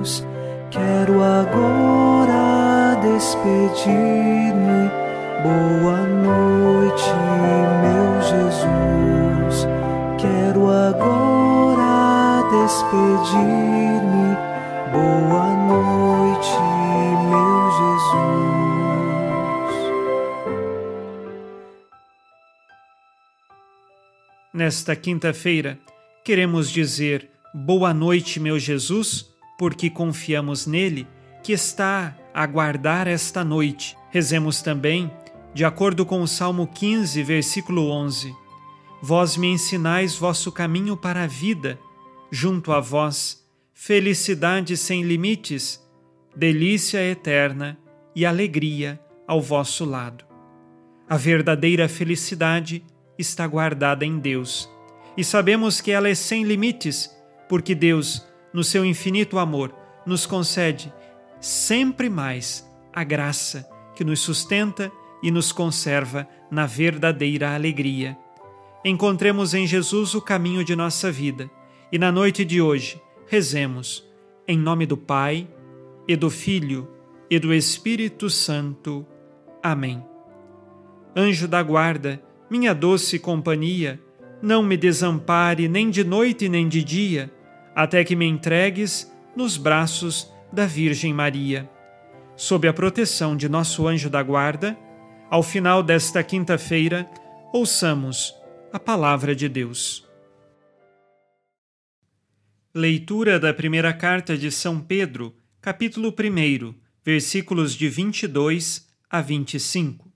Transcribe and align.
luz. 0.00 0.26
Quero 0.70 1.22
agora 1.22 2.96
despedir-me. 3.02 4.90
Boa 5.42 6.00
noite, 6.06 7.12
meu 7.82 8.22
Jesus. 8.22 9.66
Quero 10.18 10.70
agora 10.70 12.42
despedir-me. 12.50 14.36
Boa 14.92 15.48
noite, 15.68 16.58
meu 17.28 17.70
Jesus. 17.78 18.40
Nesta 24.52 24.96
quinta-feira, 24.96 25.78
queremos 26.24 26.70
dizer 26.70 27.30
boa 27.52 27.92
noite, 27.94 28.38
meu 28.38 28.58
Jesus 28.58 29.30
porque 29.60 29.90
confiamos 29.90 30.66
nele, 30.66 31.06
que 31.42 31.52
está 31.52 32.16
a 32.32 32.46
guardar 32.46 33.06
esta 33.06 33.44
noite. 33.44 33.94
Rezemos 34.08 34.62
também, 34.62 35.12
de 35.52 35.66
acordo 35.66 36.06
com 36.06 36.22
o 36.22 36.26
Salmo 36.26 36.66
15, 36.66 37.22
versículo 37.22 37.90
11: 37.90 38.34
Vós 39.02 39.36
me 39.36 39.48
ensinais 39.48 40.16
vosso 40.16 40.50
caminho 40.50 40.96
para 40.96 41.24
a 41.24 41.26
vida, 41.26 41.78
junto 42.30 42.72
a 42.72 42.80
vós, 42.80 43.46
felicidade 43.74 44.78
sem 44.78 45.02
limites, 45.02 45.78
delícia 46.34 47.06
eterna 47.06 47.78
e 48.16 48.24
alegria 48.24 48.98
ao 49.28 49.42
vosso 49.42 49.84
lado. 49.84 50.24
A 51.06 51.18
verdadeira 51.18 51.86
felicidade 51.86 52.82
está 53.18 53.46
guardada 53.46 54.06
em 54.06 54.18
Deus. 54.18 54.70
E 55.18 55.22
sabemos 55.22 55.82
que 55.82 55.90
ela 55.90 56.08
é 56.08 56.14
sem 56.14 56.44
limites, 56.44 57.14
porque 57.46 57.74
Deus 57.74 58.29
no 58.52 58.64
seu 58.64 58.84
infinito 58.84 59.38
amor, 59.38 59.74
nos 60.04 60.26
concede 60.26 60.92
sempre 61.40 62.08
mais 62.08 62.68
a 62.92 63.04
graça 63.04 63.68
que 63.94 64.04
nos 64.04 64.20
sustenta 64.20 64.90
e 65.22 65.30
nos 65.30 65.52
conserva 65.52 66.26
na 66.50 66.66
verdadeira 66.66 67.54
alegria. 67.54 68.16
Encontremos 68.84 69.54
em 69.54 69.66
Jesus 69.66 70.14
o 70.14 70.22
caminho 70.22 70.64
de 70.64 70.74
nossa 70.74 71.10
vida 71.12 71.50
e 71.92 71.98
na 71.98 72.10
noite 72.10 72.44
de 72.44 72.60
hoje 72.60 73.00
rezemos 73.26 74.08
em 74.48 74.58
nome 74.58 74.86
do 74.86 74.96
Pai 74.96 75.46
e 76.08 76.16
do 76.16 76.30
Filho 76.30 76.88
e 77.30 77.38
do 77.38 77.54
Espírito 77.54 78.28
Santo. 78.28 79.06
Amém. 79.62 80.02
Anjo 81.14 81.46
da 81.46 81.62
guarda, 81.62 82.20
minha 82.50 82.74
doce 82.74 83.18
companhia, 83.18 84.00
não 84.42 84.62
me 84.62 84.76
desampare 84.76 85.68
nem 85.68 85.90
de 85.90 86.02
noite 86.02 86.48
nem 86.48 86.68
de 86.68 86.82
dia 86.82 87.30
até 87.82 88.04
que 88.04 88.14
me 88.14 88.26
entregues 88.26 89.10
nos 89.34 89.56
braços 89.56 90.30
da 90.52 90.66
Virgem 90.66 91.14
Maria. 91.14 91.66
Sob 92.36 92.68
a 92.68 92.74
proteção 92.74 93.34
de 93.34 93.48
nosso 93.48 93.88
anjo 93.88 94.10
da 94.10 94.22
guarda, 94.22 94.78
ao 95.30 95.42
final 95.42 95.82
desta 95.82 96.22
quinta-feira, 96.22 97.10
ouçamos 97.54 98.34
a 98.70 98.78
palavra 98.78 99.34
de 99.34 99.48
Deus. 99.48 100.06
Leitura 102.74 103.40
da 103.40 103.54
primeira 103.54 103.94
carta 103.94 104.36
de 104.36 104.50
São 104.50 104.78
Pedro, 104.78 105.34
capítulo 105.58 106.10
1, 106.10 106.74
versículos 107.02 107.74
de 107.74 107.88
22 107.88 108.86
a 109.08 109.22
25. 109.22 110.12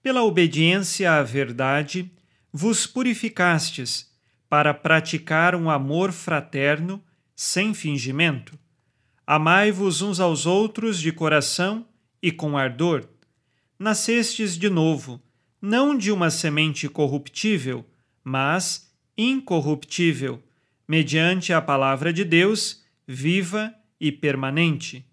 Pela 0.00 0.22
obediência 0.22 1.12
à 1.12 1.24
verdade, 1.24 2.08
vos 2.52 2.86
purificastes 2.86 4.07
para 4.48 4.72
praticar 4.72 5.54
um 5.54 5.68
amor 5.68 6.12
fraterno 6.12 7.02
sem 7.34 7.74
fingimento. 7.74 8.58
Amai-vos 9.26 10.00
uns 10.00 10.20
aos 10.20 10.46
outros 10.46 11.00
de 11.00 11.12
coração 11.12 11.86
e 12.22 12.32
com 12.32 12.56
ardor. 12.56 13.06
Nascestes 13.78 14.56
de 14.56 14.70
novo, 14.70 15.22
não 15.60 15.96
de 15.96 16.10
uma 16.10 16.30
semente 16.30 16.88
corruptível, 16.88 17.84
mas 18.24 18.92
incorruptível, 19.16 20.42
mediante 20.86 21.52
a 21.52 21.60
palavra 21.60 22.12
de 22.12 22.24
Deus, 22.24 22.82
viva 23.06 23.74
e 24.00 24.10
permanente. 24.10 25.04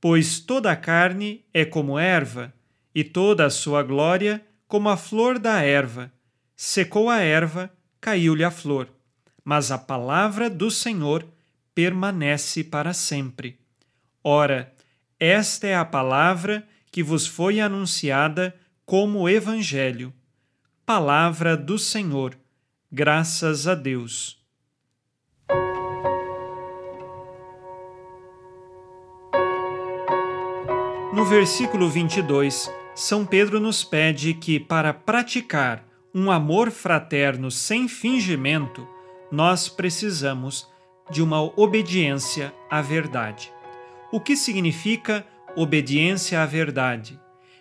Pois 0.00 0.38
toda 0.38 0.70
a 0.70 0.76
carne 0.76 1.44
é 1.52 1.64
como 1.64 1.98
erva, 1.98 2.54
e 2.94 3.04
toda 3.04 3.44
a 3.44 3.50
sua 3.50 3.82
glória 3.82 4.44
como 4.66 4.88
a 4.88 4.96
flor 4.96 5.38
da 5.38 5.62
erva. 5.62 6.12
Secou 6.56 7.08
a 7.08 7.18
erva, 7.18 7.72
caiu-lhe 8.00 8.44
a 8.44 8.50
flor, 8.50 8.88
mas 9.44 9.70
a 9.70 9.78
palavra 9.78 10.48
do 10.50 10.70
Senhor 10.70 11.26
permanece 11.74 12.64
para 12.64 12.92
sempre. 12.92 13.58
Ora, 14.22 14.72
esta 15.18 15.66
é 15.66 15.76
a 15.76 15.84
palavra 15.84 16.66
que 16.90 17.02
vos 17.02 17.26
foi 17.26 17.60
anunciada 17.60 18.54
como 18.84 19.28
Evangelho. 19.28 20.12
Palavra 20.84 21.56
do 21.56 21.78
Senhor. 21.78 22.36
Graças 22.90 23.66
a 23.66 23.74
Deus. 23.74 24.38
No 31.12 31.24
versículo 31.24 31.90
22, 31.90 32.70
São 32.94 33.26
Pedro 33.26 33.58
nos 33.58 33.82
pede 33.82 34.34
que, 34.34 34.60
para 34.60 34.94
praticar 34.94 35.87
um 36.14 36.30
amor 36.30 36.70
fraterno 36.70 37.50
sem 37.50 37.88
fingimento, 37.88 38.86
nós 39.30 39.68
precisamos 39.68 40.66
de 41.10 41.22
uma 41.22 41.42
obediência 41.60 42.52
à 42.70 42.80
verdade. 42.80 43.52
O 44.12 44.20
que 44.20 44.36
significa 44.36 45.26
obediência 45.54 46.42
à 46.42 46.46
verdade? 46.46 47.18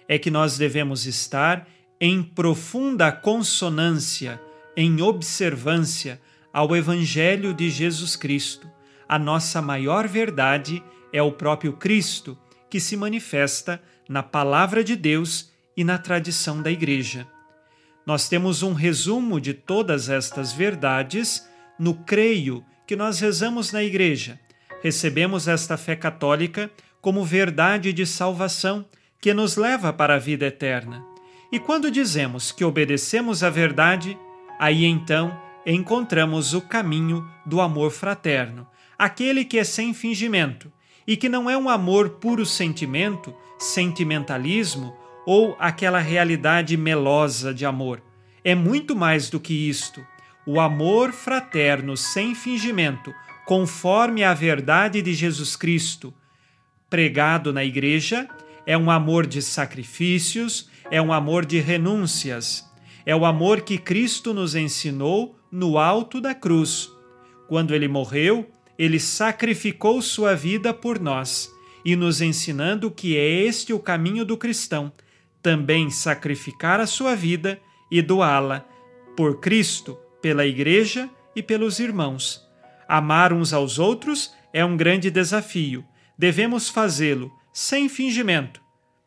É 0.07 0.17
que 0.17 0.31
nós 0.31 0.57
devemos 0.57 1.05
estar 1.05 1.67
em 1.99 2.23
profunda 2.23 3.11
consonância, 3.11 4.41
em 4.75 5.01
observância 5.01 6.21
ao 6.53 6.75
Evangelho 6.75 7.53
de 7.53 7.69
Jesus 7.69 8.15
Cristo. 8.15 8.69
A 9.07 9.19
nossa 9.19 9.61
maior 9.61 10.07
verdade 10.07 10.83
é 11.11 11.21
o 11.21 11.31
próprio 11.31 11.73
Cristo, 11.73 12.37
que 12.69 12.79
se 12.79 12.95
manifesta 12.95 13.81
na 14.07 14.21
Palavra 14.21 14.83
de 14.83 14.95
Deus 14.95 15.51
e 15.75 15.83
na 15.83 15.97
tradição 15.97 16.61
da 16.61 16.71
Igreja. 16.71 17.27
Nós 18.07 18.29
temos 18.29 18.63
um 18.63 18.71
resumo 18.71 19.37
de 19.37 19.53
todas 19.53 20.07
estas 20.07 20.53
verdades 20.53 21.45
no 21.77 21.93
creio 21.93 22.63
que 22.87 22.95
nós 22.95 23.19
rezamos 23.19 23.73
na 23.73 23.83
igreja. 23.83 24.39
Recebemos 24.81 25.45
esta 25.45 25.75
fé 25.75 25.93
católica 25.93 26.71
como 27.01 27.25
verdade 27.25 27.91
de 27.91 28.05
salvação 28.05 28.85
que 29.19 29.33
nos 29.33 29.57
leva 29.57 29.91
para 29.91 30.15
a 30.15 30.19
vida 30.19 30.45
eterna. 30.45 31.03
E 31.51 31.59
quando 31.59 31.91
dizemos 31.91 32.49
que 32.49 32.63
obedecemos 32.63 33.43
à 33.43 33.49
verdade, 33.49 34.17
aí 34.57 34.85
então 34.85 35.37
encontramos 35.65 36.53
o 36.53 36.61
caminho 36.61 37.29
do 37.45 37.59
amor 37.59 37.91
fraterno, 37.91 38.65
aquele 38.97 39.43
que 39.43 39.59
é 39.59 39.65
sem 39.65 39.93
fingimento 39.93 40.71
e 41.05 41.17
que 41.17 41.27
não 41.27 41.49
é 41.49 41.57
um 41.57 41.67
amor 41.67 42.11
puro 42.11 42.45
sentimento, 42.45 43.35
sentimentalismo 43.59 44.95
ou 45.29 45.57
aquela 45.59 45.99
realidade 45.99 46.77
melosa 46.77 47.53
de 47.53 47.65
amor. 47.65 48.01
É 48.45 48.55
muito 48.55 48.95
mais 48.95 49.29
do 49.29 49.41
que 49.41 49.53
isto. 49.67 50.01
O 50.45 50.57
amor 50.57 51.11
fraterno 51.11 51.97
sem 51.97 52.33
fingimento, 52.33 53.13
conforme 53.45 54.23
a 54.23 54.33
verdade 54.33 55.01
de 55.01 55.13
Jesus 55.13 55.57
Cristo, 55.57 56.13
pregado 56.89 57.51
na 57.51 57.65
igreja, 57.65 58.25
é 58.65 58.77
um 58.77 58.89
amor 58.89 59.27
de 59.27 59.41
sacrifícios, 59.41 60.69
é 60.89 61.01
um 61.01 61.11
amor 61.11 61.45
de 61.45 61.59
renúncias. 61.59 62.65
É 63.05 63.13
o 63.13 63.25
amor 63.25 63.61
que 63.61 63.77
Cristo 63.77 64.33
nos 64.33 64.55
ensinou 64.55 65.37
no 65.51 65.77
alto 65.77 66.21
da 66.21 66.33
cruz. 66.33 66.89
Quando 67.49 67.75
ele 67.75 67.89
morreu, 67.89 68.49
ele 68.79 68.97
sacrificou 68.97 70.01
sua 70.01 70.33
vida 70.33 70.73
por 70.73 71.01
nós 71.01 71.51
e 71.83 71.97
nos 71.97 72.21
ensinando 72.21 72.89
que 72.89 73.17
é 73.17 73.41
este 73.43 73.73
o 73.73 73.79
caminho 73.79 74.23
do 74.23 74.37
cristão 74.37 74.89
também 75.47 75.89
sacrificar 75.89 76.81
a 76.81 76.85
sua 76.85 77.15
vida 77.15 77.57
e 77.89 78.01
doá-la 78.01 78.67
por 79.15 79.39
Cristo, 79.39 79.97
pela 80.21 80.45
Igreja 80.45 81.09
e 81.33 81.41
pelos 81.41 81.79
irmãos. 81.79 82.45
Amar 82.85 83.31
uns 83.31 83.53
aos 83.53 83.79
outros 83.79 84.33
é 84.51 84.65
um 84.65 84.75
grande 84.75 85.09
desafio. 85.09 85.85
Devemos 86.19 86.67
fazê-lo 86.67 87.31
sem 87.53 87.87
fingimento. 87.87 88.59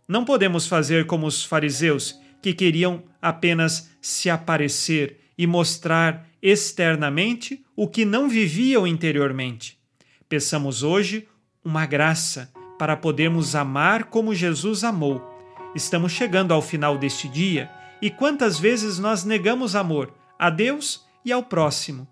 Não 0.08 0.24
podemos 0.24 0.66
fazer 0.66 1.04
como 1.04 1.26
os 1.26 1.44
fariseus, 1.44 2.18
que 2.40 2.54
queriam 2.54 3.02
apenas 3.20 3.90
se 4.00 4.30
aparecer 4.30 5.20
e 5.36 5.46
mostrar 5.46 6.26
externamente 6.40 7.62
o 7.76 7.86
que 7.86 8.06
não 8.06 8.30
viviam 8.30 8.86
interiormente. 8.86 9.78
Peçamos 10.26 10.82
hoje 10.82 11.28
uma 11.62 11.84
graça 11.84 12.50
para 12.78 12.96
podermos 12.96 13.54
amar 13.54 14.04
como 14.04 14.34
Jesus 14.34 14.84
amou 14.84 15.29
Estamos 15.74 16.12
chegando 16.12 16.52
ao 16.52 16.60
final 16.60 16.98
deste 16.98 17.28
dia 17.28 17.70
e 18.02 18.10
quantas 18.10 18.58
vezes 18.58 18.98
nós 18.98 19.24
negamos 19.24 19.76
amor 19.76 20.12
a 20.38 20.50
Deus 20.50 21.04
e 21.24 21.32
ao 21.32 21.42
próximo. 21.42 22.08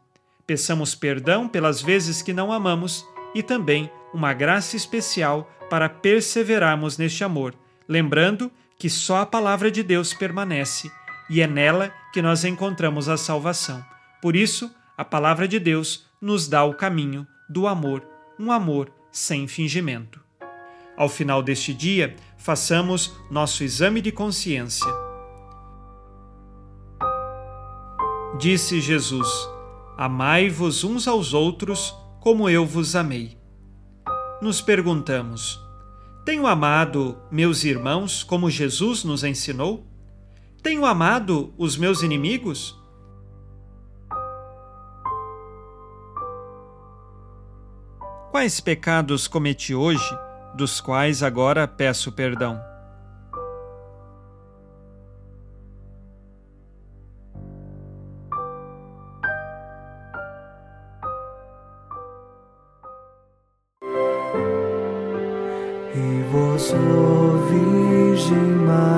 peçamos 0.47 0.95
perdão 0.95 1.47
pelas 1.47 1.83
vezes 1.83 2.23
que 2.23 2.33
não 2.33 2.51
amamos 2.51 3.05
e 3.35 3.43
também 3.43 3.91
uma 4.15 4.33
graça 4.33 4.77
especial 4.77 5.51
para 5.69 5.89
perseverarmos 5.89 6.97
neste 6.97 7.23
amor, 7.23 7.55
lembrando 7.87 8.51
que 8.79 8.89
só 8.89 9.19
a 9.19 9.27
palavra 9.27 9.71
de 9.71 9.83
Deus 9.83 10.15
permanece 10.15 10.91
e 11.29 11.43
é 11.43 11.47
nela 11.47 11.93
que 12.13 12.23
nós 12.23 12.45
encontramos 12.45 13.09
a 13.09 13.19
salvação. 13.19 13.85
Por 14.23 14.35
isso, 14.35 14.71
a 14.97 15.05
palavra 15.05 15.47
de 15.47 15.59
Deus 15.59 16.07
nos 16.21 16.49
dá 16.49 16.65
o 16.65 16.75
caminho 16.75 17.27
do 17.49 17.67
amor, 17.67 18.03
um 18.39 18.51
amor 18.51 18.91
sem 19.13 19.47
fingimento. 19.47 20.28
Ao 20.99 21.09
final 21.09 21.43
deste 21.43 21.73
dia, 21.73 22.15
façamos 22.37 23.17
nosso 23.31 23.65
exame 23.65 24.03
de 24.03 24.13
consciência. 24.13 24.93
Disse 28.39 28.81
Jesus: 28.83 29.29
Amai-vos 29.97 30.85
uns 30.85 31.09
aos 31.09 31.33
outros 31.33 31.95
como 32.21 32.51
eu 32.51 32.67
vos 32.67 32.95
amei 32.95 33.39
nos 34.41 34.61
perguntamos: 34.61 35.61
Tenho 36.25 36.47
amado 36.47 37.19
meus 37.31 37.65
irmãos 37.65 38.23
como 38.23 38.51
Jesus 38.51 39.05
nos 39.05 39.25
ensinou? 39.25 39.85
Tenho 40.63 40.85
amado 40.85 41.53
os 41.57 41.77
meus 41.77 42.03
inimigos? 42.03 42.77
Quais 48.31 48.61
pecados 48.61 49.27
cometi 49.27 49.75
hoje, 49.75 50.19
dos 50.59 50.81
quais 50.81 51.23
agora 51.23 51.69
peço 51.69 52.11
perdão? 52.11 52.61
E 65.95 66.25
ó 66.75 67.37
Virgem 67.49 68.37
Maria, 68.67 68.98